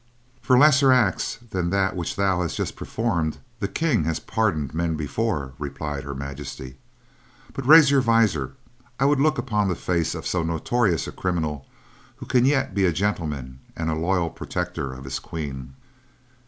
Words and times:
"For 0.41 0.57
lesser 0.57 0.91
acts 0.91 1.37
than 1.51 1.69
that 1.69 1.95
which 1.95 2.15
thou 2.15 2.41
hast 2.41 2.57
just 2.57 2.75
performed, 2.75 3.37
the 3.59 3.67
King 3.67 4.05
has 4.05 4.19
pardoned 4.19 4.73
men 4.73 4.95
before," 4.95 5.53
replied 5.59 6.05
Her 6.05 6.15
Majesty. 6.15 6.77
"But 7.53 7.67
raise 7.67 7.91
your 7.91 8.01
visor, 8.01 8.55
I 8.99 9.05
would 9.05 9.19
look 9.19 9.37
upon 9.37 9.67
the 9.67 9.75
face 9.75 10.15
of 10.15 10.25
so 10.25 10.41
notorious 10.41 11.05
a 11.05 11.11
criminal 11.11 11.67
who 12.15 12.25
can 12.25 12.45
yet 12.45 12.73
be 12.73 12.85
a 12.85 12.91
gentleman 12.91 13.59
and 13.75 13.91
a 13.91 13.95
loyal 13.95 14.31
protector 14.31 14.91
of 14.91 15.03
his 15.03 15.19
queen." 15.19 15.75